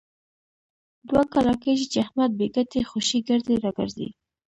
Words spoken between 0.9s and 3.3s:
دوه کاله کېږي، چې احمد بې ګټې خوشې